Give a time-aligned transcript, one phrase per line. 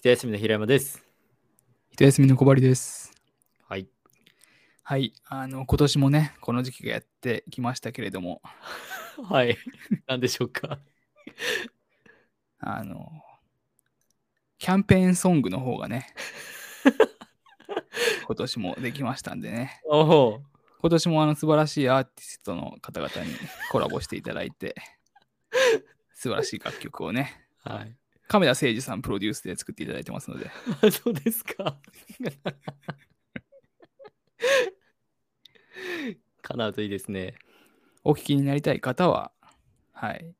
[0.00, 1.04] 一休みの平山です。
[1.90, 3.12] 一休みの小針です。
[3.68, 3.86] はい。
[4.82, 5.12] はい。
[5.26, 8.40] あの、今年もね、この時期がやってきましたけれども、
[9.28, 9.58] はい。
[10.06, 10.78] 何でしょうか。
[12.60, 13.12] あの、
[14.56, 16.06] キャンペーンソングの方がね、
[18.24, 20.42] 今年もできましたんでね、おお。
[20.80, 23.36] 今年もあの素晴らしいアーティストの方々に
[23.70, 24.74] コラボしていただいて、
[26.14, 27.99] 素晴らしい楽曲をね、はい。
[28.30, 30.52] 亀田誠二さんプロデュースで作っていただいてますので、
[30.82, 31.80] あ そうですか。
[36.40, 37.34] 叶うといいですね。
[38.04, 39.32] お聞きになりたい方は、
[39.92, 40.32] はい、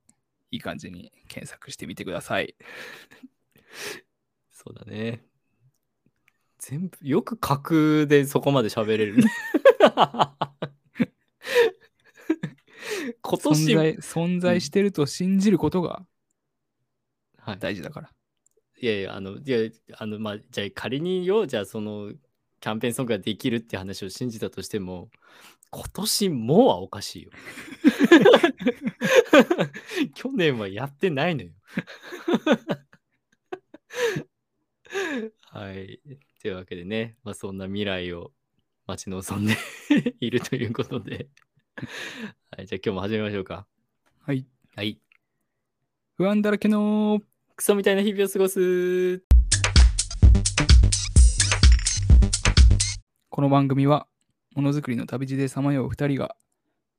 [0.52, 2.54] いい感じに検索してみてください。
[4.52, 5.24] そうだね。
[6.58, 9.24] 全部、よく架空でそこまで喋れるね。
[13.20, 16.06] 今存年、在存在してると信じることが
[17.50, 18.10] はい、大事だから。
[18.80, 19.58] いやいや、あの、いや、
[19.98, 22.12] あの、まあ、じゃあ仮によ、じゃあその、
[22.60, 25.10] キャンペーンソングができるって話を信じたとしても、
[25.70, 27.30] 今年もうはおかしいよ。
[30.14, 31.50] 去年はやってないのよ。
[35.52, 36.00] はい。
[36.40, 38.32] というわけでね、まあ、そんな未来を
[38.86, 39.56] 待ち望んで
[40.20, 41.28] いるということで、
[42.50, 43.66] はい、じゃあ今日も始めましょうか。
[44.20, 44.46] はい。
[44.74, 45.00] はい。
[46.16, 47.22] 不安だらけの
[47.60, 49.22] クソみたいな日々を過ごす。
[53.28, 54.06] この番組は
[54.56, 56.36] ものづくりの旅路でさまよう2人が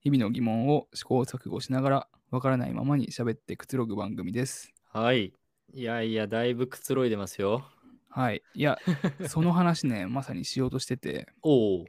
[0.02, 4.72] 日々の疑問を試行錯誤しながらわからないままに喋ってくつろぐ番組です。
[4.94, 5.34] はい。
[5.74, 7.66] いやいや、だいぶくつろいでますよ。
[8.10, 8.44] はい。
[8.54, 8.78] いや、
[9.28, 11.86] その話ね、まさにしようとしてて、おお。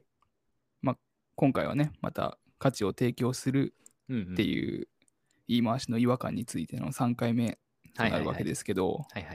[1.35, 3.75] 今回はね、また価値を提供する
[4.09, 4.33] うん、うん。
[4.33, 4.89] っていう
[5.47, 7.59] 言い回しの違和感についての3回目
[7.95, 9.27] となるわけですけど、はい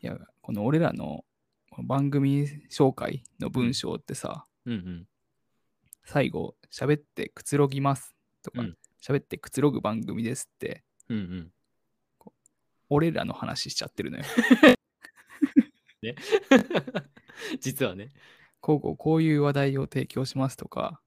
[0.00, 1.24] や、この俺らの
[1.84, 5.06] 番組紹介の文章ってさ、うんうん。
[6.04, 11.52] 最後、喋ってくつろぎますとかうん、喋、ってくつろぐ番組ですって、うんうん。
[12.90, 14.24] 俺らの話しちゃってるのよ。
[17.60, 18.10] 実はね。
[18.60, 21.00] こうこうこういう話題を提供しますとか、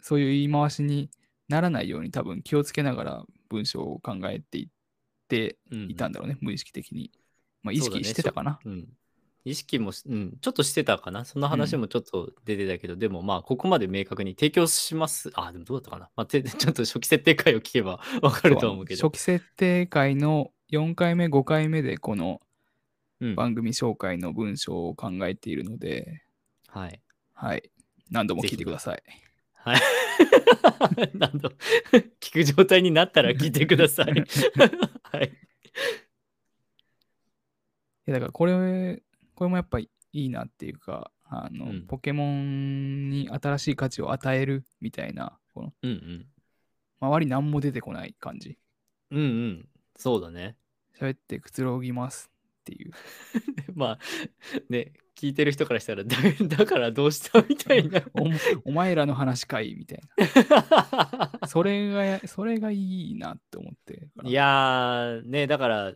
[0.00, 1.10] そういう言い回しに
[1.48, 4.68] ならないように多分気をつけながら文章を考えていっ
[5.28, 7.12] てうんうんいたんだろうね、無意識的に。
[7.62, 8.58] まあ、意識してたかな。
[8.64, 8.88] うん。
[9.44, 11.24] 意識もし、うん、ちょっとしてたかな。
[11.24, 15.30] その話もちょっと出てたけど、でもまあ、ここまで明確に提供します。
[15.34, 16.10] あ、でもどうだったかな。
[16.16, 19.08] まあ、て ちょっと初期設定回を聞けば わかると思うけど。
[19.08, 22.40] 初期設定会の4回目、5回目でこの
[23.20, 26.22] うん、番組紹介の文章を考えているので、
[26.68, 27.00] はい。
[27.34, 27.70] はい。
[28.10, 29.02] 何度も聞いてください。
[29.64, 29.80] はい。
[31.14, 31.48] 何度
[32.20, 34.06] 聞く状態になったら聞いてください。
[35.02, 35.30] はい。
[38.06, 39.02] いやだからこれ、
[39.34, 46.26] これもやっぱいいなっていうか、あの、うんポケモンに新しい価値を与えるみたいな、このうんうん。
[47.00, 48.58] 周り何も出てこない感じ。
[49.10, 49.68] うんうん。
[49.96, 50.56] そうだね。
[50.98, 52.30] 喋ってくつろぎます
[52.60, 52.92] っていう。
[53.74, 53.98] まあ、
[54.68, 56.16] ね、聞いてる人からしたら、だ
[56.56, 58.00] だからどうしたみたいな。
[58.64, 61.32] おお前らの話かいみたいな。
[61.48, 61.90] それ
[62.20, 64.08] が、それがいいなって思って。
[64.22, 65.94] いやー、ね、だから、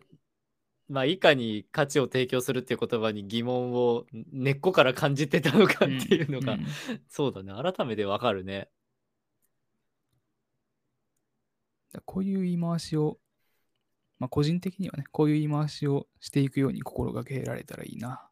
[0.89, 6.67] まあ、いかに価値を提供するっていう言葉に疑問を根っこから感じてたのかっていうのが、んん
[7.07, 8.67] そうだね、改めてわかるね。
[11.93, 13.17] だこういう言い回しを、
[14.19, 18.29] まあ、個人的にはね、こういう言い回しをしていくように心がけられたらいいな。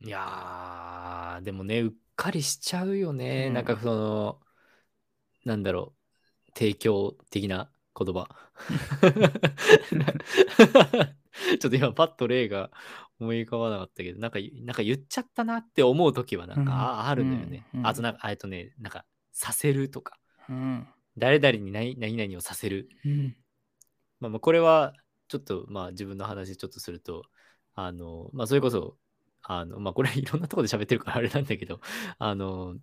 [0.00, 3.46] いやー、でもね、うっかりしちゃうよね。
[3.48, 4.40] うんなんかその、
[5.44, 5.94] なんだろ
[6.48, 8.28] う、提供的な言葉。
[11.60, 12.70] ちょっと今パッと例が
[13.20, 17.66] 思い浮かばなかったけど、なんか、なんか言っちゃったなって思う時はなんか、うんああるのよね。
[17.72, 20.18] うんうんあとなんか、あえとね、なんか、させるとか、
[20.48, 20.86] うん。
[21.16, 22.88] 誰々に何何々をさせる。
[23.04, 23.36] うん。
[24.20, 24.94] まあ、まあこれは
[25.28, 27.24] ちょっとまあ自分の話ちょっとすると
[27.74, 28.96] あのまあそれこそ
[29.48, 31.80] あのまあこれいろんなところで喋ってるからあれなんだけど
[32.18, 32.76] あの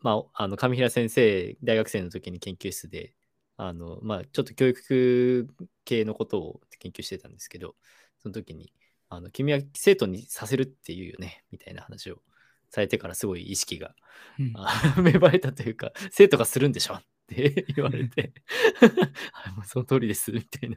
[0.00, 3.14] まああの上平先生大学生の時に研究室で
[3.56, 5.48] あのまあちょっと教育
[5.84, 7.74] 系のことを研究してたんですけど
[8.22, 8.72] その時に
[9.08, 12.22] あの君は生徒にさせるっていうよねみたいな話を
[12.70, 13.94] されてからすごい意識が
[14.38, 14.52] うん。
[14.54, 17.02] あ芽生えたというか、生徒がするんでしょっ
[17.34, 18.32] て 言われて、
[19.32, 20.76] はい、もうその通りです、みたいな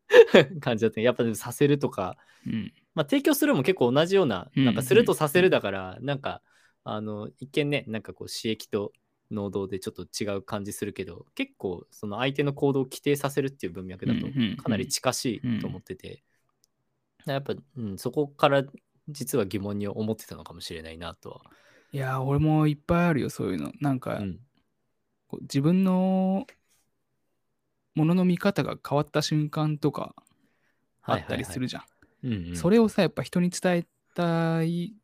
[0.60, 1.04] 感じだったね。
[1.04, 2.72] やっぱでもさせるとか、うん。
[2.94, 6.42] まあ、提供するも結構同じような、うんなんかするとさせるだから、なんか、
[6.84, 8.92] あの、一見ね、なんかこう、刺激と
[9.30, 16.22] 能動でちょっと違う感じするけど、結構、その相手の行動を規定させるっていう文脈だとうんうんうん、かなり近しいと思ってて、
[17.26, 18.64] やっぱ、うん、そこから
[19.08, 21.42] 実は疑問に思ってたのかもしれないなとは。
[21.92, 23.72] いやー、俺もいっぱいあるよ、そういうの。
[23.80, 24.40] なんか、うん。
[25.34, 26.46] こう自分の
[27.94, 30.14] ものの見方が変わった瞬間とか
[31.02, 31.82] あったりするじゃん。
[32.24, 32.56] うん、うん。
[32.56, 34.94] それをさ、やっぱ人に伝えたい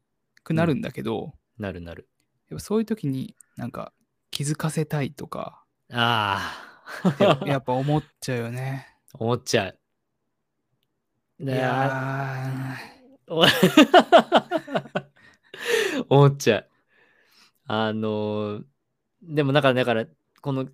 [0.45, 2.09] くなるんだけど、なるなる。
[2.49, 3.93] やっぱそういう時になんか
[4.31, 6.57] 気づかせたいとか、あ
[7.19, 7.21] あ。
[7.23, 8.87] や やっぱ思っちゃうよね。
[9.15, 9.79] 思っちゃう。
[11.39, 12.77] いいや
[16.09, 16.69] 思っちゃう。
[17.67, 18.65] あのー
[19.23, 20.07] でもだから、だから、
[20.41, 20.67] この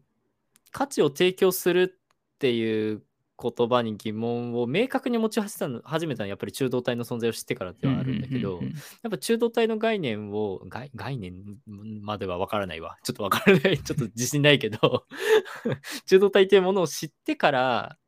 [0.72, 3.02] 価値を提供するっていう
[3.38, 8.60] 言葉に疑問を明確に持ち始めたのはやっぱり中道体の存在を知ってからではあるんだけど、
[9.02, 11.34] やっぱ中道体の概念を概概念
[12.00, 12.96] までは分からないわ。
[13.02, 13.78] ちょっと分からない。
[13.78, 15.06] ちょっと自信ないけど。
[16.06, 17.98] 中道体っていうものを知ってから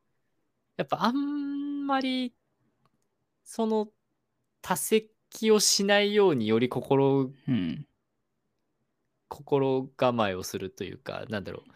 [0.78, 2.32] やっぱあんまり
[3.44, 3.88] その
[4.62, 7.87] 多席をしないようにより心うん
[9.28, 11.70] 心構えをするというかなんだろう。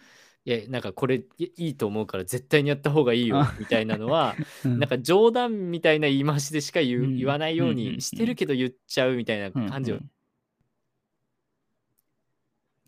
[0.44, 4.34] いやなんかこれいいいと思うから絶対にやった方がいいよあみたいなのは
[4.64, 4.78] うん。
[4.80, 7.16] なんか冗談みたいな言い回しでしか言う、うん。
[7.16, 10.10] 言わないよううんうんうんにしてるけど言っちゃうみたいなうん感じを、うん。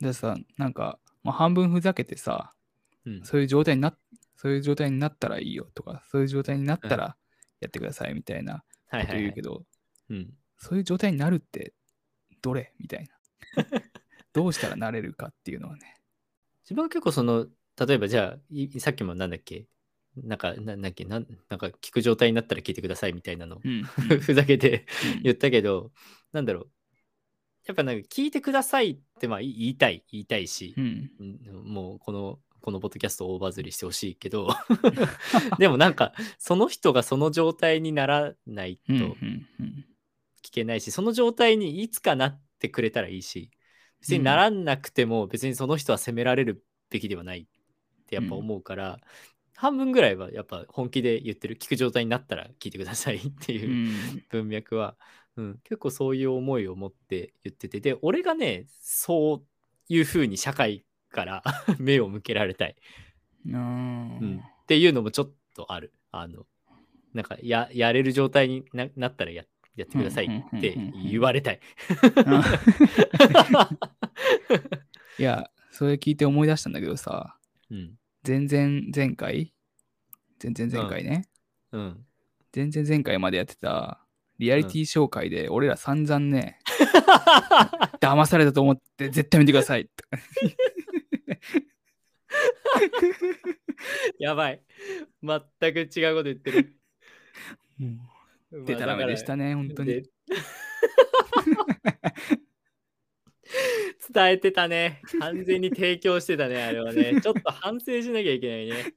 [0.00, 2.52] でさ、なんか、まあ、半分ふざけてさ、
[3.04, 3.22] うん。
[3.22, 3.98] そういう状態になっ
[4.36, 7.16] そういう状態になったらいいよとか、そういう状態になったら
[7.60, 9.64] やってくださいみたいなこと言うけど、
[10.10, 11.72] うん、そういう状態になるって
[12.42, 12.74] どれ？
[12.78, 13.06] みたい
[13.56, 13.64] な。
[14.34, 15.96] どうしたらなれるかっていうのはね。
[16.64, 17.46] 自分は結構その
[17.86, 19.66] 例えばじゃあいさっきもなんだっけ？
[20.16, 21.04] なんかなんだっけ？
[21.04, 23.60] なんなんか聞く状態になったら聞いてくださいみたいなの。
[23.64, 23.82] うん。
[24.20, 24.86] ふざけて
[25.16, 25.22] うん。
[25.22, 25.92] 言ったけど、
[26.32, 26.70] なんだろう。
[27.66, 31.10] やっぱなんか聞いてくださいってまあ言いたい言いたいしう、ん。
[31.18, 34.48] うんもうこのこのポッドキャストを大バズりしてほしいけど。
[35.58, 39.86] でもなんかその人がその状態にならないとうんうんうん。
[40.42, 43.50] 聞けないし、その状態にいつかなってくれたらいいし
[44.04, 47.46] 別にならなくても別にその人は責められるべきではないっ
[48.06, 49.00] てやっぱ思うから、
[49.56, 54.22] 半分ぐらいはやっぱ本気で言ってる聞く状態になったら聞いてくださいっていううん。
[54.28, 54.94] 文脈は、
[55.36, 57.80] うん、結構そういう思いを持って言ってて。
[57.80, 59.42] で俺がねそう
[59.88, 61.42] いうふうに社会から
[61.80, 62.76] 目を向けられたい、
[63.46, 65.94] うんうん、っていうのもちょっとある。
[66.10, 66.44] あの
[67.14, 69.44] なんかややれる状態にななったらや
[69.76, 71.60] やってくださいって言われたい。
[75.18, 77.36] いや、それ聞いて思い出したんだけどさ、
[77.70, 77.98] うん。
[78.24, 79.52] 全然前回
[80.38, 81.28] 全然前回ね、
[81.72, 82.06] うん、
[82.52, 84.00] 全然前回までやってた
[84.38, 86.58] リアリティ紹介で俺ら散々ね、
[88.00, 89.88] 騙されたと思って絶対見てください。
[94.18, 94.60] やばい。
[95.22, 96.76] 全く違うこと言ってる。
[98.66, 99.48] でたらめでしたね。
[99.48, 99.92] ね、本当に。
[99.94, 100.02] で
[104.12, 105.02] 伝えてたね。
[105.18, 107.20] 完全に提供してたね、あれはね。
[107.20, 108.94] ちょっと反省しなきゃいけないね。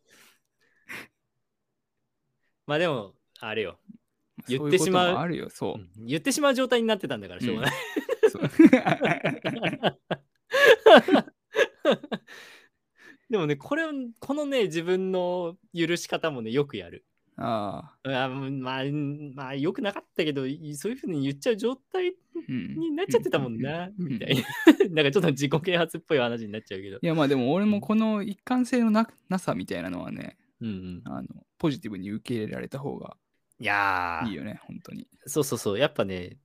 [2.68, 3.80] まあでも、あれよ。
[4.48, 5.78] 言ってしまうあるよ、そうう。
[5.78, 7.74] ん言ってしまう状態になってたんだから、しょうがない。
[13.30, 13.84] でもね、これ、
[14.20, 17.06] このね、自分の許し方もね、よくやる。
[17.40, 18.84] ああ、あまあ、
[19.36, 22.16] まあ、よくなかったけど、いそういうふうに言っちゃう状態
[22.48, 24.44] うんになっちゃってたもんな、うんみたいな。
[24.90, 26.98] なんかちょっと自己啓発っぽい話になっちゃうけど。
[27.02, 31.02] いやまあでも俺もこの一貫性のななさみたいなのはね、うんうん。
[31.06, 31.28] あの
[31.60, 33.18] ポジティブに受け入れられた方が
[33.60, 35.08] いやーいいよね、本当に。
[35.26, 36.38] そうそうそう、やっぱね、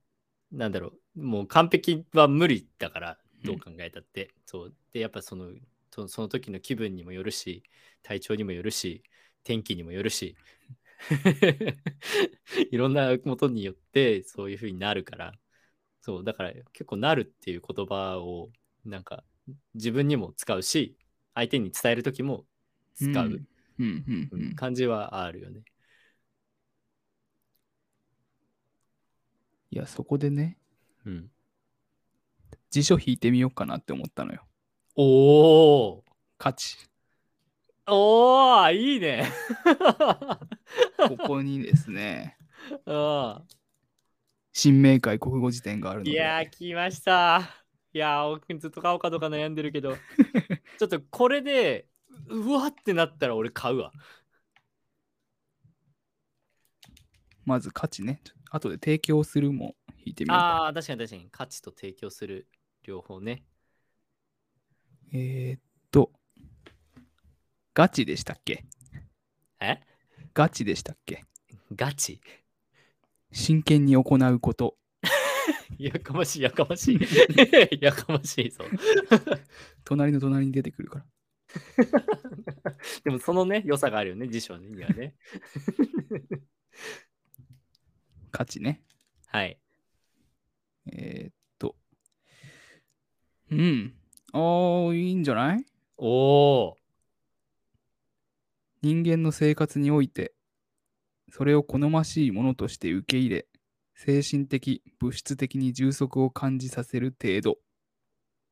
[0.51, 4.33] なんだろう、もう完璧は無理だから、どう考えたって。
[4.45, 4.75] そう。
[4.93, 5.51] で、やっぱその、
[5.91, 7.63] そその時の気分にもよるし、
[8.01, 9.03] 体調にもよるし、
[9.43, 10.35] 天気にもよるし、
[12.71, 15.33] いろんなことによってそういう風になるから、
[16.01, 18.51] そう、だから結構なるっていう言葉を、
[18.85, 19.23] なんか
[19.75, 20.97] 自分にも使うし、
[21.35, 22.45] 相手に伝える時も
[22.95, 23.47] 使う、うん
[23.79, 25.63] うんうんううんん感じはあるよね。
[29.71, 30.57] いや、そこでね、
[31.05, 31.29] うん。
[32.71, 34.45] 辞書引いてみようかなって思ったのよ。
[34.95, 36.03] おー
[36.37, 36.77] 価値。
[37.87, 39.29] おーいいね
[41.17, 42.37] ここにですね、
[42.85, 43.41] あ
[44.53, 46.11] 新明解国語辞典があるので。
[46.11, 47.49] いやー、来ました。
[47.91, 49.95] いやー、僕ずっと買おうかどうか悩んでるけど、
[50.79, 51.87] ちょっとこれで、
[52.27, 53.91] うわってなったら俺買うわ。
[57.45, 58.21] まず価値ね。
[58.51, 60.45] 後で提供するも引いてみようか。
[60.45, 61.29] ああ、確かに確かに。
[61.31, 62.47] 価値と提供する
[62.83, 63.43] 両方ね。
[65.11, 65.61] えー、っ
[65.91, 66.11] と、
[67.73, 68.65] ガチでしたっけ？
[69.59, 69.79] え？
[70.33, 71.23] ガチでしたっけ？
[71.75, 72.19] ガチ？
[73.31, 74.77] 真剣に行うこと。
[75.77, 76.99] やかましい、やかましい。
[77.81, 78.63] やかましいぞ。
[79.83, 81.05] 隣の隣に出てくるから。
[83.03, 85.15] でもそのね、良さがあるよね、辞書にはね。
[88.31, 88.81] 価値ね。
[89.27, 89.59] はい。
[90.91, 91.75] えーっと。
[93.51, 93.95] うん。
[94.31, 94.39] あ
[94.89, 95.65] あ、いいんじゃない？
[95.97, 96.77] おお。
[98.83, 100.33] 人間の生活において、
[101.31, 103.47] それを好ましいものとして受け入れ、
[103.95, 107.57] 精神的、物質的に充足を感じさせる程度。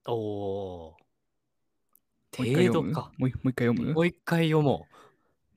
[0.08, 0.98] おお。
[2.38, 3.12] もう一回程度か。
[3.18, 3.94] もう一回読む？
[3.94, 4.88] もう一回読も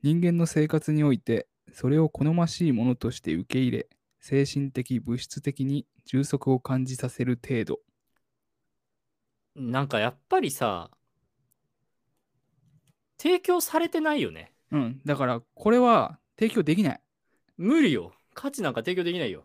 [0.03, 3.89] 人間の生活において、それを好ましいものとして受け入れ、
[4.19, 7.79] 精神的、物質的に充足を感じさせる程度。
[9.55, 9.63] う。
[9.63, 10.91] なんかやっぱりさ、
[13.19, 14.51] 提供されてないよね。
[14.71, 15.01] うん。
[15.05, 17.01] だから、これは提供できない。
[17.57, 18.13] 無理よ。
[18.35, 19.45] 価値なんか提供できないよ。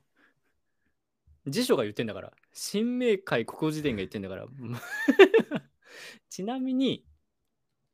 [1.47, 2.31] 辞書が言ってんだから。
[2.53, 4.47] 新明解国語辞典が言ってんだから。
[6.29, 7.05] ちなみに、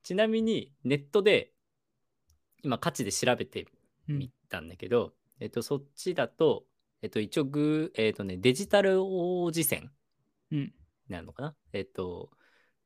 [0.03, 1.51] ちなみにネットで、
[2.63, 3.67] 今価値で調べて
[4.09, 6.65] うんみたんだけど、えっと、そっちだと、
[7.01, 7.47] えっと、一応
[7.95, 9.91] えっとね、デジタル王子線
[10.51, 10.73] うん。
[11.07, 12.31] なのかなえっと、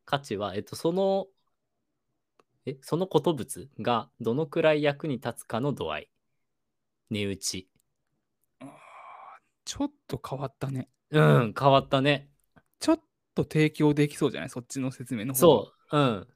[0.06, 1.28] 価値は、えっと、その、
[2.66, 6.10] え、そのこと物がどのくらい役に立つかの度合い。
[7.10, 7.70] 値打ち。
[9.66, 10.90] ちょっと変わったね。
[11.12, 12.30] うん、変わったね。
[12.80, 13.00] ちょっ
[13.36, 14.50] と提供できそうじゃない？
[14.50, 15.98] そっちの説明の方がそう。
[15.98, 16.28] うん。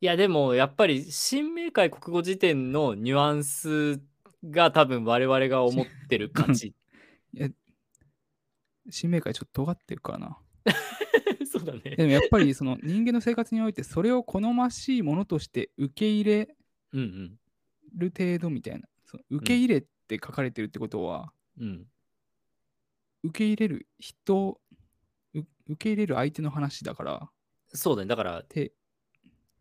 [0.00, 4.00] いや、でも、やっぱり、新明解国語辞典のニュアンス
[4.44, 6.74] が多分我々が思ってる価値。
[8.90, 10.38] 新明解ちょっと尖ってるからな。
[11.50, 11.80] そうだね。
[11.96, 16.56] でもやっぱりその人間の生活においてそれを好ましいものとして受け入れ。
[17.96, 18.88] る程度みたいな。
[19.04, 21.86] その受け入れって書かれてるってことは、うん。
[23.24, 24.60] 受け入れる人、
[25.34, 27.30] う受け入れる相手の話だから、
[27.68, 28.08] そうだね。
[28.08, 28.72] だから、て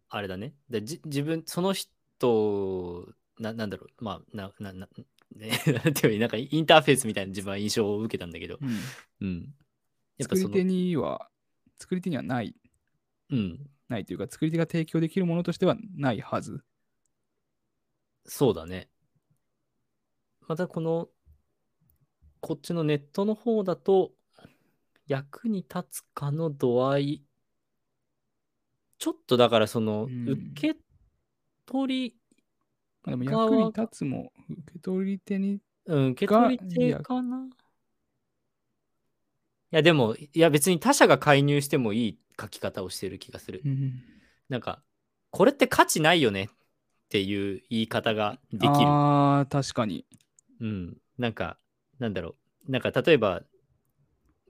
[0.10, 0.54] あれだね。
[0.70, 3.08] でじ自分、その人、
[3.40, 4.04] ななんだろう。
[4.04, 4.88] まあ、な、な、な、
[5.36, 5.50] ね、
[5.84, 8.80] なんていうのなんかインターフェースみたいな自分は印象を受けたんだけど、うん
[9.22, 9.56] うん。
[10.18, 11.30] やっぱその作り手、には、
[11.78, 12.56] 作り手にはない、
[13.30, 13.60] うん。
[13.88, 16.64] ないというか、作り手が提供できるものとしてはないはず。
[18.26, 18.90] そうだね。
[20.48, 21.10] またこの、
[22.40, 24.12] こっちのネットの方だと、
[25.08, 27.24] 役に立つかの度合い、
[28.98, 30.80] ちょっとだからその、うん受け
[31.66, 32.16] 取り、
[33.04, 37.50] まあでも側役に立つも、受け取り手に、うん、受け取り手がかない
[39.76, 43.62] や、でも、いや別に他者が介入してもいい書き方をしてる気がする。
[43.66, 44.04] うん
[44.48, 44.84] なんか、
[45.32, 46.48] これって価値ないよねっ
[47.10, 48.70] ていう言い方ができる。
[48.70, 50.06] ああ、確かに。
[50.62, 50.98] うん。
[51.18, 51.58] なんか、
[51.98, 52.36] なんだろ
[52.68, 52.72] う。
[52.72, 53.42] なんか、例えば、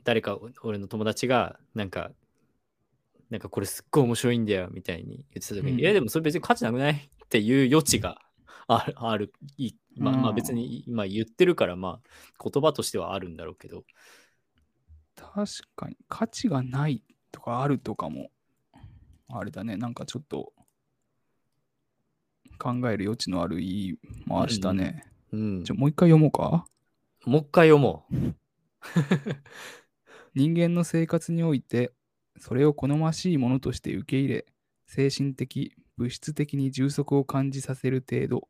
[0.03, 2.11] 誰か、お俺の友達が、なんか、
[3.29, 8.21] なんかこれすっごい面白いんだよみたいに言ってた時に、うんいやでもそれ別に価値なくないっていう余地が
[8.67, 13.83] ある、あるいいまあ、まあうん別に今言ってるから、まあ言葉としてはあるんだろうけど、
[15.15, 15.45] 確
[15.75, 18.29] かに価値がないとかあるとかも
[19.29, 20.53] あれだねなんかちょっと
[22.57, 25.75] 考える余地のある言い回したね、うんじゃ。
[25.75, 26.65] あもう一回読もうか？
[27.25, 28.15] もう一回読もう。
[30.35, 31.91] 人間の生活において
[32.37, 34.45] それを好ましいものとして受け入れ
[34.85, 38.47] 精神的物質的に充足を感じさせる程度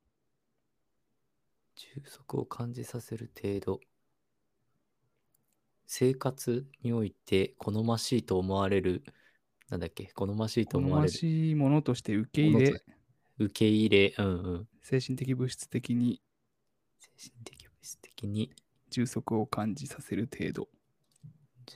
[1.75, 3.79] 充足を感じさせる程度。
[5.88, 9.04] 生活において好ましいと思われる、
[9.70, 11.12] なんだっけ、好ましいと思われる。
[11.12, 12.84] しいものとして受け入れものと
[13.38, 14.68] 受け入れ、うんうん。
[14.82, 16.22] 精神的物質的に
[17.00, 18.51] 精神的、物質的に
[18.89, 20.70] 充足を感じさせる程度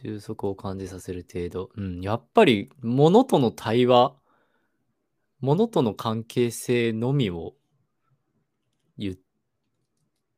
[0.03, 1.69] 充足を感じさせる程度。
[1.75, 4.15] うん、やっぱり物との対話、
[5.39, 7.55] 物との関係性のみを
[8.97, 9.15] 言っ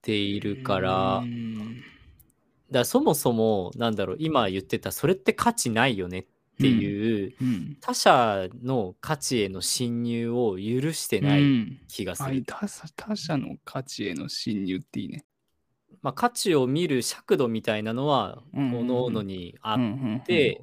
[0.01, 1.83] ているから、うーん
[2.71, 6.25] だそもそも、なんだろう、今言ってた、それって価値ないよねっ
[6.57, 7.77] ていう、うん。
[7.81, 12.29] 他者の価値への侵入を許してないうん気がする。
[12.29, 15.25] はい他者他者の価値への侵入っていいね。
[16.01, 18.87] まあ、価値を見る尺度みたいなのは、うんうんうん。
[18.87, 19.77] 各々にあっ
[20.21, 20.61] って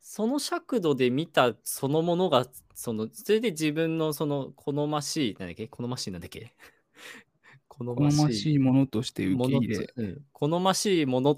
[0.00, 5.66] その尺度で見たそのものが、その、それで自分のその好ましい、なんだっけ？
[5.66, 6.54] 好ましいなんだっけ？
[7.78, 9.86] 好好ましいものとして受け入れ。
[9.86, 11.36] と、うん、好ましいもの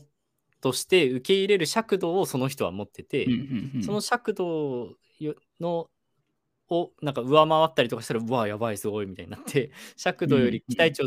[0.60, 3.82] として受け入れる尺度をその人は持ってて、うんうんうん。
[3.82, 5.88] その尺度よの
[6.68, 11.02] をなんか上回ったりとかしたらうわやばいすごいみたいになって 尺度より期待値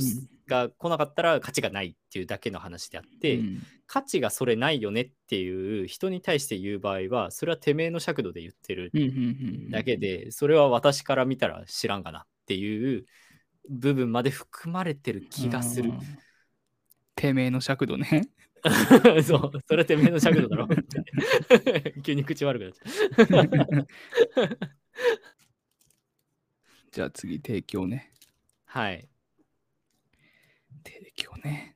[0.48, 9.12] が来なかったら価値がないっていうだけの話であって、うん価値がそれないよねっていう人に対して言う場合はそれはてめえの尺度で言ってるうんうんう
[9.68, 9.72] ん。
[9.72, 13.06] だけで、それは私から見たら知らんがなっていう
[13.70, 15.94] 部分まで含まれてる気がするう。
[15.94, 16.00] ん
[17.16, 18.30] てめえの尺度ね。
[19.24, 20.68] そう、それはてめえの尺度だろ。
[22.04, 23.82] 急に口悪くなっちゃ
[24.52, 24.58] う。
[26.92, 28.12] じゃあ次、提供ね。
[28.66, 29.08] はい。
[30.84, 31.76] 提供ね。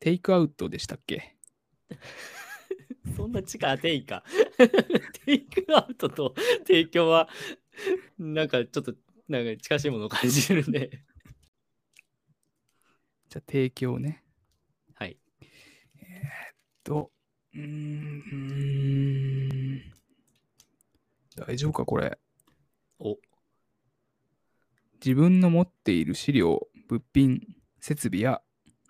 [0.00, 1.36] テイクアウトでしたっけ？
[3.16, 4.24] そんな近テイか。
[5.24, 6.34] テイクアウトと
[6.66, 7.28] 提供は、
[8.18, 8.94] なんかちょっと、
[9.30, 10.90] なんか近しいものを感じるね。
[13.28, 14.24] じゃあ提供ね。
[14.94, 15.16] はい。
[16.82, 17.12] と、
[17.54, 19.92] うーんうーん。
[21.36, 22.18] 大丈夫か、これ。
[22.98, 23.18] お、
[24.94, 27.40] 自分の持っている資料、物品、
[27.78, 28.42] 設備や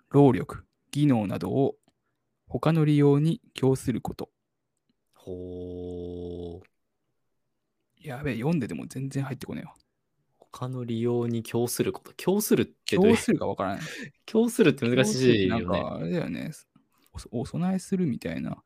[0.09, 1.75] 労力、技能などを
[2.47, 4.31] 他の利用に供すること。
[5.13, 6.71] ほー。
[8.03, 9.75] やべえ、読んでても全然入ってこねえわ。
[10.51, 12.13] 他の利用に供すること。
[12.17, 13.15] 供するってどういう？
[13.15, 13.81] 供するかわからない。
[14.25, 15.65] 供するって難しいよね。
[15.65, 16.51] なんか、あれだよね。
[17.31, 18.61] おお供えするみたいな。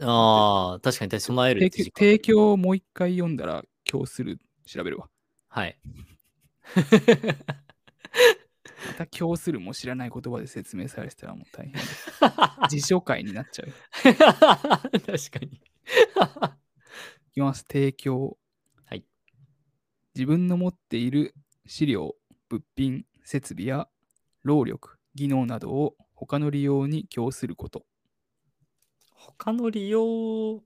[0.00, 5.08] ああ、確かに備えるっ提供て時間提供をもう一回読んだら、供する調べるわ。
[5.48, 5.78] はい。
[8.86, 12.10] また供するも知らない言葉で説明されてたらもう大変です。
[12.70, 13.68] 辞書会になっちゃう。
[13.68, 15.60] い確かに。
[17.32, 17.64] きます。
[17.70, 18.36] 提供。
[20.14, 20.22] はい。
[20.22, 21.34] 自分の持っている
[21.66, 22.14] 資料、
[22.48, 23.88] 物品、設備や
[24.42, 27.84] 労力、技能などを他の利用に供すること。
[29.14, 30.62] 他の利用、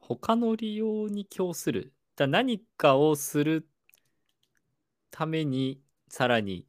[0.00, 1.92] 他の利用に供する。
[2.16, 3.68] だ何かをする
[5.10, 6.66] ために、さらに、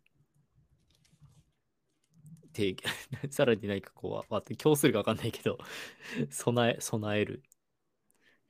[2.54, 2.76] 提
[3.30, 5.58] さらに何かこう、わ供するか分かんないけど、
[6.30, 7.44] 備え、備える。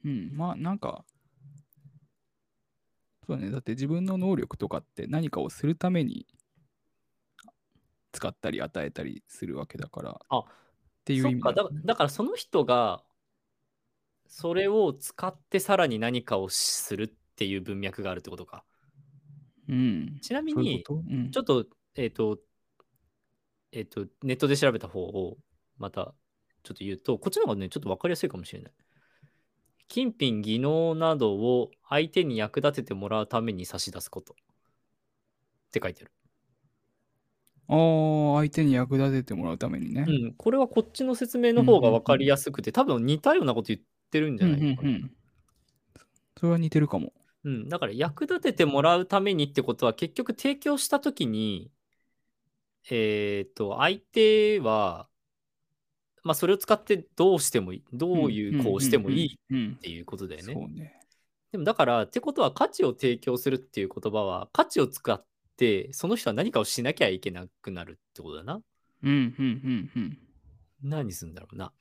[0.06, 1.06] うん、まあなんか、
[3.30, 3.52] そうだね。
[3.52, 6.26] だって自分の能力とかって何かをするために
[8.12, 10.20] 使ったり与えたりするわけだから。
[10.30, 10.46] あっ
[11.06, 13.04] ていう意味そっかだだからその人が
[14.28, 18.64] それを使ってさらに何かをするっていう文脈があるってことか。
[19.68, 20.18] うん。
[20.22, 22.40] ちなみにそういううんちょっとえっ、と
[23.72, 25.38] えっ、とネットで調べた方を
[25.78, 26.16] また
[26.64, 28.74] ちょっと言うとこっちの方がねちょっと分かりやすいかもしれない。
[29.90, 34.36] 金品技能などを相手に役立ててもらうために差し出すことっ
[35.72, 36.12] て書いてある。
[37.68, 40.06] ああ、相手に役立ててもらうためにね。
[40.08, 44.90] うん、これはこっちの説明の方が分かりやすくて、多分似たようなこと言ってるんじゃないのかな。
[44.90, 45.12] うんうんうん
[46.40, 47.12] それは似てるかも。
[47.44, 51.70] うん、だから役立ててもらうためにってことは結局提供したときに、
[52.90, 55.09] えっ、と、相手は、
[56.30, 60.94] まあそれを使ってどうしてもいい、どういうこうしてもいいっていうことだよね。
[61.52, 65.26] でもだから、ってことは価値を提供するっていう言葉は、価値を使っ
[65.58, 68.62] て、その人は何かをしなきゃいけなくなるってことだな。
[69.02, 70.18] うんうんうんうん。
[70.84, 71.74] 何するんだろうな。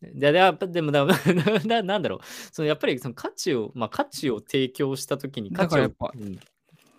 [0.00, 1.04] ででやっぱでもだ
[1.66, 6.40] ななんだろうそのやっぱりその価値を、まあ、価値を提供したときに価値をうん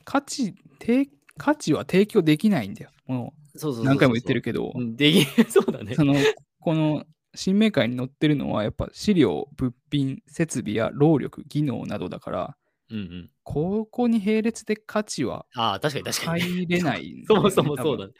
[0.05, 2.91] 価値、提価値は提供できないんだよ。
[3.07, 6.15] もそうそうそう何回も言ってるけど、うんでき そうだねその、
[6.61, 12.57] この新明会に載ってるのは、やっぱ資料、物品、設備や労力、技能などだから、
[12.89, 13.31] うんうん。
[13.43, 18.13] ここに並列で価値は入れないんだ そもそもそうだね。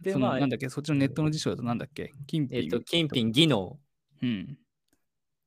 [0.00, 2.10] でそのまあなんだっけ、そっちのネットの辞書だとなんだっけ？
[2.26, 2.58] 金品。
[2.58, 3.78] えっ、と金品技能。
[4.22, 4.58] うん。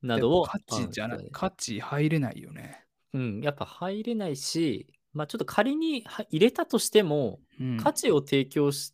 [0.01, 2.86] などを価値じゃなあい、価値入れないよね。
[3.13, 8.93] うんやっぱ入れないしまあちょっと仮には入れたとしてもうん、価値を提供し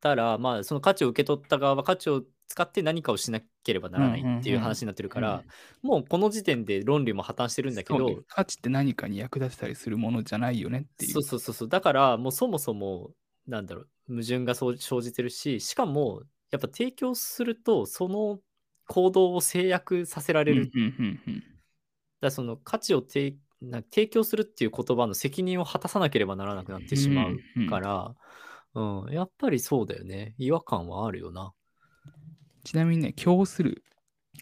[0.00, 5.42] たら、まあその価値を受け取った側は価値を使って何かをしなければならないっていう話になってるから、
[5.82, 11.12] もうこの時点で論理も破綻してるんだけど、価値って何かに役立てたりするものじゃないよねっていう。
[11.12, 11.68] そうそうそうそう。
[11.68, 13.10] だからもうそもそも
[13.46, 18.38] なんだろう矛盾がそう生じてるししかもやっぱ提供するとその
[18.86, 21.42] 行動を制約させられる、だかうんうんうん。
[22.20, 28.14] らその価値を提な提供するっていう言葉の責任を果たさなければならなくなってしまうから、
[28.74, 29.12] うん。
[29.12, 30.34] やっぱりそうだよね。
[30.38, 31.52] 違和感はあるよな。
[32.64, 33.82] ちなみにね、供する。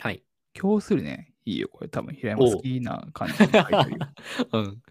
[0.00, 0.22] はい。
[0.52, 1.68] 供するね、いいよ。
[1.68, 1.88] これ。
[1.88, 3.98] 多分平山好きな感じで書いてあるよ。
[4.52, 4.82] うん。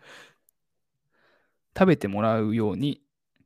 [1.78, 3.02] 食べてもらうように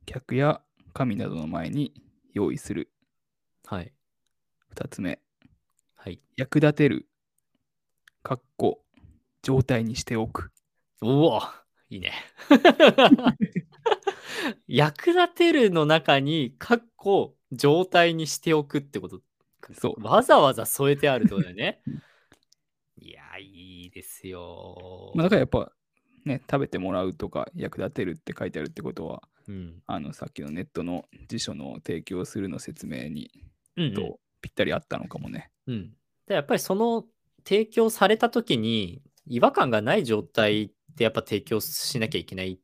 [0.06, 1.92] 客や神などの前に
[2.32, 2.90] 用意する。
[3.64, 3.92] はい。
[4.68, 5.20] 二つ目、
[5.96, 6.20] はい。
[6.36, 7.08] 役立てる。
[8.22, 8.84] かっこ
[9.42, 10.52] 状態にしておく。
[11.00, 11.64] うわ。
[11.88, 12.12] いいね
[14.68, 19.20] 役立てるの中に、かっこ状態にしておくってこと。
[19.72, 22.02] そうわざわざ添えてあるってことだよね うん。
[23.06, 25.12] いや、いいですよ。
[25.14, 25.72] まあ、だからやっぱ
[26.24, 29.82] ね、食べてもらうとか役立てるって書いてあるってことは、うん。
[29.86, 33.30] あのさっきのネットの辞書の提供するの説明に
[33.76, 35.50] うんうんとぴったりあったのかもね。
[35.66, 35.94] うん。
[36.26, 37.06] で、やっぱりその
[37.44, 42.58] 提供された時に違和感がない状態ってやっぱ提供しなきゃいけない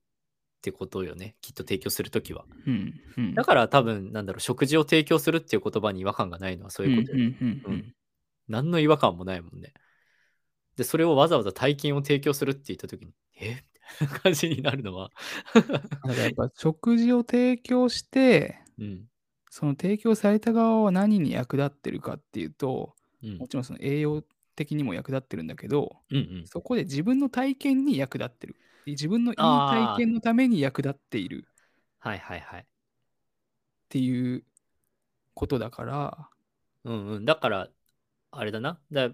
[0.66, 1.37] ってことよね。
[1.40, 2.44] きっと提供するときは。
[2.66, 2.94] うん。
[3.16, 3.35] うん。
[3.35, 7.94] だから多分、なんだろう、食事を提供するっていう言葉に違和感がないのはそういうことよ、うんうん
[8.48, 9.72] 何の違和感もないもんね。
[10.76, 13.64] で、それをわざわざ大金を提供するって言った時に、え？
[14.00, 15.11] みたいな感じになるのは。
[15.52, 19.09] だからやっぱ食事を提供して、 うん。
[19.50, 23.48] その提供された側は何に役立ってるかっていうと、うんも。
[23.48, 24.22] ちろんその栄養
[24.55, 26.44] 的にも役立ってるんだけど、うんうん。
[26.46, 28.57] そこで自分の体験に役立ってる。
[28.87, 31.53] 自分のいい体験のために役立っているっ
[31.99, 32.66] はいはいはい。
[33.88, 34.44] ていう
[35.35, 36.29] ことだから、
[36.85, 37.25] うんうん。
[37.25, 37.68] だから、
[38.31, 38.81] あれだな。
[38.92, 39.11] だ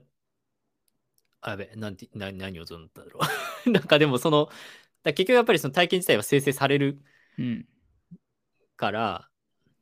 [1.40, 3.20] あやべ、なんて、な何を思っただろ
[3.66, 3.70] う。
[3.70, 4.48] なんかでもその、
[5.02, 7.02] だ結局やっぱりその体験自体は生成される
[7.38, 7.66] うん。
[8.76, 9.28] から、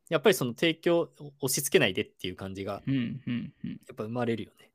[0.08, 3.22] やっぱりその提供を押し付けないでっていう感じがうん。
[3.26, 3.52] うん。
[3.64, 3.80] うん。
[3.88, 4.58] やっぱ生まれるよね。
[4.58, 4.69] はい。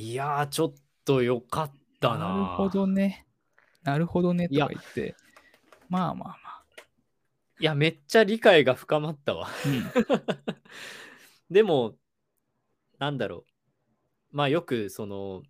[0.00, 2.18] いやー、ちょっとよかったな。
[2.18, 3.26] なるほどね。
[3.82, 5.14] なるほどねとか言って、
[5.90, 6.64] まあまあまあ。
[7.58, 9.48] いや、めっちゃ理解が深まったわ。
[9.66, 9.84] うん。
[11.52, 11.96] でも、
[12.98, 13.44] なんだろ
[14.32, 14.36] う。
[14.36, 15.42] まあよくその、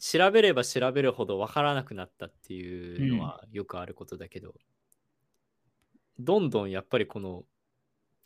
[0.00, 4.56] 調べれば調べるほど分からなくなったっていうのはよくあることだけど、
[6.18, 7.44] どんどんやっぱりこの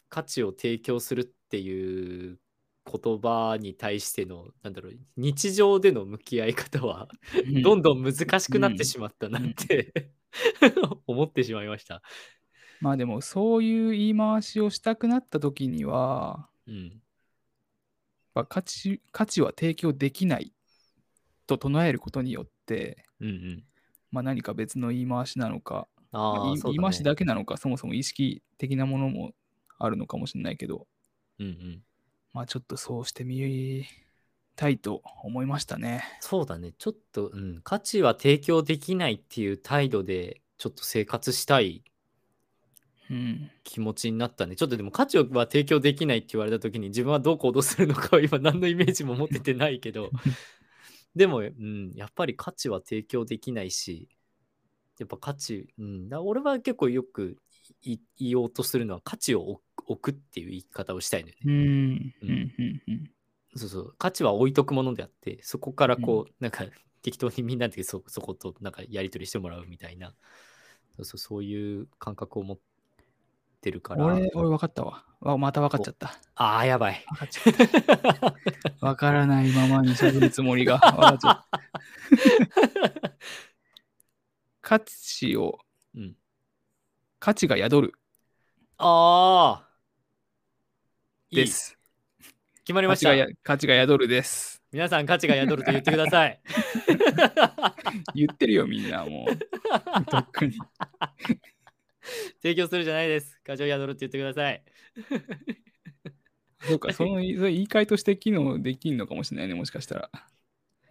[0.09, 2.39] 価値を提供するっていう
[2.87, 7.09] 言葉に対しての、なんだろう、日常での向き合い方は、
[7.63, 10.13] どんどん難しくなってしまったなって、
[11.07, 12.03] 思ってしまいました。
[12.81, 17.03] まあでもそういう言い回しをしたくなった時には、うん。
[18.49, 20.53] 価値価値は提供できない
[21.47, 23.65] と唱えることによって、うんうん。
[24.11, 27.03] まあ、何か別の言い回しなのか、まあああ、言い回し。
[27.03, 29.33] だけなのか、そもそも意識的なものも
[29.79, 30.87] あるのかもしれないけど、
[31.39, 31.83] うんうん。
[32.37, 33.87] まあちょっとそうしてみ
[34.57, 36.05] たいと思いましたね。
[36.21, 36.75] そうだね。
[36.77, 41.83] ちょっと、うん、価値は提供できないっていう態度で、ちょっと生活したい
[43.09, 43.51] うん。
[43.65, 44.55] 気持ちになったね。
[44.55, 50.11] ちょっとでも価値は提供できないって言われた時に自分はどう行動するのかは今何のイメージも持っててないけど、
[51.17, 54.11] でも、うん、やっぱり価値は提供できないし、
[54.99, 57.39] やっぱ価値、うん、だ俺は結構よく
[57.81, 61.41] い言おうとするのは価値を置置くっていう言い方をしたいのよね。
[61.45, 62.15] うん。
[62.23, 62.31] うん。
[62.31, 62.83] ううんん。
[62.89, 63.11] うん。
[63.57, 63.95] そうそう。
[63.99, 66.65] 価値は置いとくものであって、そこからこう、なんか
[67.03, 70.15] 適当にみんなでそそことなんかやり取りしてもらうみたいな、
[70.97, 72.59] そうそうそういう感覚を持っ
[73.61, 74.05] てるから。
[74.05, 75.05] 俺、俺分かったわ。
[75.21, 76.19] わまた分かっちゃった。
[76.35, 77.05] ああ、やばい。
[78.81, 80.79] 分からないままに喋るつもりが。
[80.79, 81.61] 分かっちゃった
[84.61, 85.61] 価値を、
[85.95, 86.17] うん、
[87.21, 87.93] 価値が宿る
[88.79, 89.66] ああ。
[91.31, 91.77] です。
[92.65, 93.29] 決まりました価値が。
[93.29, 94.63] や価値が宿るです。
[94.73, 96.41] 皆さん価値が宿ると言ってください。
[98.15, 100.05] 言ってるよ、みんなもう。
[100.05, 100.59] とっくに。
[102.43, 103.41] 提供するじゃないです。
[103.45, 104.63] 価値を宿るって言ってください。
[106.63, 110.11] そうか、その言い換えとして機能できんのかもしれないね、もしかしたら。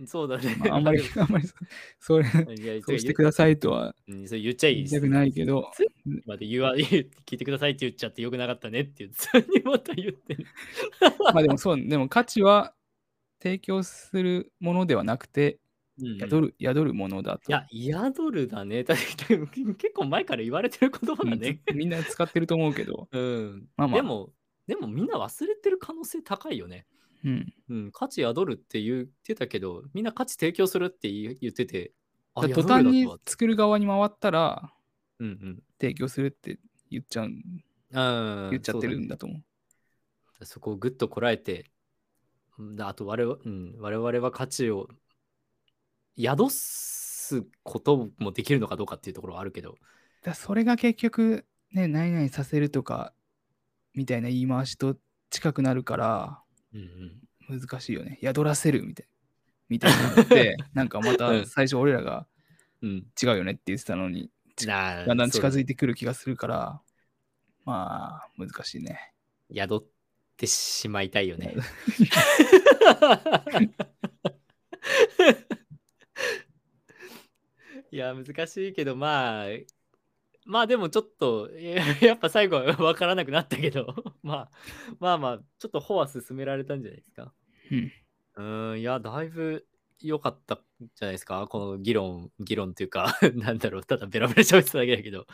[0.06, 0.56] そうだね。
[0.60, 1.56] まあ、あんまり、 あんまりそ、
[2.00, 5.10] それ、そうしてくださいとは言っちゃいいです言いたく。
[5.10, 5.72] ないけど、
[6.26, 10.46] まで言わ 聞いてくださいって言っちゃってよくなかったねって言って、にまた言ってる。
[11.34, 12.76] まあでもそう、でも価値は
[13.40, 15.60] 提供するものではなくて、
[15.98, 17.52] 宿る、宿るものだと。
[17.52, 18.84] いや、宿るだね。
[18.86, 21.62] だ結構前から言われてる言葉うんだね。
[21.74, 23.70] みんな使ってると思うけど、うん。
[23.78, 24.34] まあまあでも、
[24.68, 26.86] でもみんな忘れてる可能性高いよね。
[27.24, 27.54] うん。
[27.70, 31.94] うん、価値宿るって言ってたけど、みんな価値提供するって言ってて、
[32.36, 34.74] 途端に作る側に回ったら、
[35.20, 35.64] うんうん。
[35.80, 37.32] 提供するって言っちゃう、
[37.94, 40.46] あー言っちゃってるんだと思う。
[40.46, 41.72] そこをぐっとこらえて、
[42.58, 44.88] うんあと我々,、うん、我々は価値を
[46.18, 49.76] 宿すこともできるのかどうかっていうところはあるけど、
[50.24, 53.14] だそれが結局、ね、何々させるとか、
[53.94, 54.96] みたいな言い回しと
[55.30, 56.40] 近くなるから、
[56.74, 58.20] うんうん、難しいよね。
[58.22, 59.08] 宿らせるみたい
[59.68, 62.28] みたいなのって、 なんかまうたん最初俺らが
[62.82, 63.08] うん。
[63.22, 64.30] 違うよねって言ってたのに、
[65.08, 66.82] だんだん近づいいてくる気がするから、
[67.66, 69.14] まあ、難しいね。
[69.54, 69.84] 宿っ
[70.38, 71.56] てしまいたいよね。
[77.92, 79.46] いや、難しいけど、まあ、
[80.46, 84.52] まあでもちょっと、え ーやっぱ最後は分からなくなったけど、 まあ、
[85.00, 87.34] まあまあ、ちょっと歩は進められたんじゃないですか。
[88.38, 88.74] うん。
[88.76, 89.66] ん、いや、だいぶ
[90.02, 91.48] 良かったんじゃないですか？
[91.48, 95.28] この議論、議論っていうか、 なんだろう、ただベラベラ喋ってただけだけど。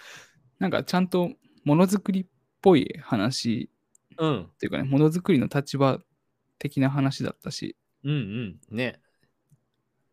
[0.59, 1.31] なんかちゃんと
[1.63, 2.25] ものづくりっ
[2.61, 3.69] ぽい話
[4.17, 5.99] うん、っていうかね、ものづくりの立場
[6.59, 9.01] 的な話だったし、うんうん、ね。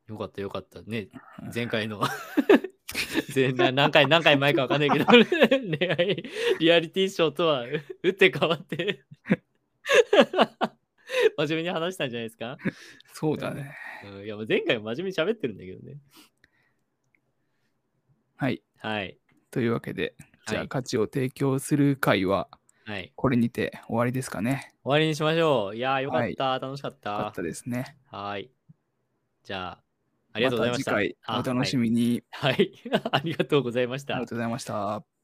[0.06, 0.80] よかったよかった。
[0.82, 1.08] ね、
[1.54, 2.00] 前回の
[3.34, 5.04] 前な何回何回前かわかんないけど
[5.78, 6.24] 恋愛
[6.58, 7.66] リアリティショーとは
[8.02, 9.04] 打って変わって
[11.36, 12.56] 真面目に話したんじゃないですか、
[13.14, 13.74] そうだね。
[14.04, 15.98] うん、いや前回も真面目に喋ってるんだけどね。
[18.36, 18.62] はい。
[18.78, 19.18] はい。
[19.50, 20.14] というわけで、
[20.46, 22.48] じゃはいあ価値を提供する会は
[22.84, 23.12] はい。
[23.16, 24.72] これにて終わりですかね。
[24.82, 25.76] 終わりにしましょう。
[25.76, 27.98] いやーよかった、楽しかっよかたったですね。
[28.06, 28.50] はい。
[29.44, 29.82] じゃあ
[30.32, 30.92] ありがとうございました。
[30.92, 32.22] た次回あお楽しみに。
[32.30, 32.54] はい、
[32.90, 34.14] はい、ありがとうございました。
[34.14, 35.17] ありがとうございました。